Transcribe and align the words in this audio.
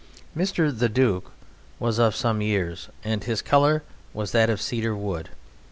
Mr. 0.35 0.75
The 0.75 0.89
Duke 0.89 1.31
was 1.77 1.99
of 1.99 2.15
some 2.15 2.41
years, 2.41 2.89
and 3.03 3.23
his 3.23 3.43
colour 3.43 3.83
was 4.15 4.31
that 4.31 4.49
of 4.49 4.59
cedar 4.59 4.95
wood. 4.95 5.29